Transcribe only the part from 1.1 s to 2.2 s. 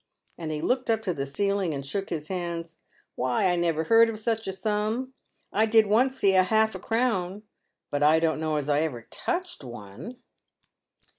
the ceiling, and shook